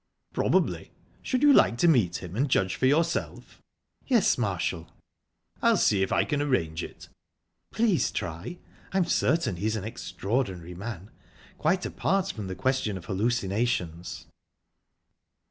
"Probably. 0.33 0.93
Should 1.21 1.43
you 1.43 1.53
like 1.53 1.77
to 1.77 1.87
meet 1.87 2.23
him, 2.23 2.35
and 2.35 2.49
judge 2.49 2.73
for 2.75 2.87
yourself?" 2.87 3.61
"Yes, 4.07 4.35
Marshall!" 4.35 4.89
"I'll 5.61 5.77
see 5.77 6.01
if 6.01 6.11
I 6.11 6.23
can 6.25 6.41
arrange 6.41 6.83
it." 6.83 7.07
"Please 7.71 8.09
try. 8.09 8.57
I'm 8.93 9.05
certain 9.05 9.57
he's 9.57 9.75
an 9.75 9.83
extraordinary 9.83 10.73
man, 10.73 11.11
quite 11.59 11.85
apart 11.85 12.31
from 12.31 12.47
the 12.47 12.55
question 12.55 12.97
of 12.97 13.05
hallucinations." 13.05 14.25